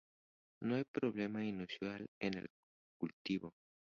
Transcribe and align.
No 0.63 0.73
hay 0.73 0.83
problema 0.83 1.43
inusual 1.45 2.07
en 2.19 2.33
el 2.39 2.49
cultivo. 2.99 3.53